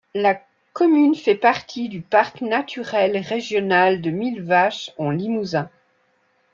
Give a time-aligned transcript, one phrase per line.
[0.15, 0.33] La
[0.73, 5.69] commune fait partie du parc naturel régional de Millevaches en Limousin.